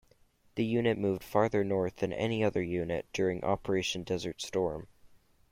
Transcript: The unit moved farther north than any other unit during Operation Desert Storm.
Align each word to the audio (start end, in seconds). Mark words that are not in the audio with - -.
The 0.55 0.65
unit 0.65 0.97
moved 0.97 1.23
farther 1.23 1.63
north 1.63 1.97
than 1.97 2.11
any 2.11 2.43
other 2.43 2.63
unit 2.63 3.05
during 3.13 3.43
Operation 3.43 4.01
Desert 4.01 4.41
Storm. 4.41 4.87